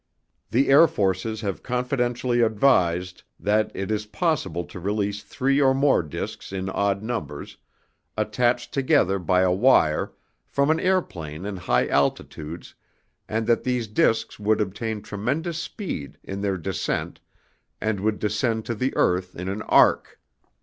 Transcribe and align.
The 0.49 0.69
Air 0.69 0.87
Forces 0.87 1.41
have 1.41 1.61
confidentially 1.61 2.41
advised 2.41 3.21
that 3.39 3.69
it 3.75 3.91
is 3.91 4.07
possible 4.07 4.63
to 4.63 4.79
release 4.79 5.21
three 5.21 5.61
or 5.61 5.75
more 5.75 6.01
discs 6.01 6.51
in 6.51 6.69
odd 6.71 7.03
numbers, 7.03 7.57
attached 8.17 8.73
together 8.73 9.19
by 9.19 9.41
a 9.41 9.51
wire, 9.51 10.11
from 10.47 10.71
an 10.71 10.79
airplane 10.79 11.45
in 11.45 11.55
high 11.55 11.85
altitudes 11.85 12.73
and 13.29 13.45
that 13.45 13.63
these 13.63 13.87
discs 13.87 14.39
would 14.39 14.59
obtain 14.59 15.03
tremendous 15.03 15.59
speed 15.61 16.17
in 16.23 16.41
their 16.41 16.57
descent 16.57 17.19
and 17.79 17.99
would 17.99 18.17
descend 18.17 18.65
to 18.65 18.73
the 18.73 18.95
earth 18.97 19.35
in 19.35 19.47
an 19.49 19.61
arc. 19.61 20.19